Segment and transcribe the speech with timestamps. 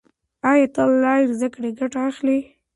[0.51, 2.39] آیا ته له انلاین زده کړې ګټه اخلې؟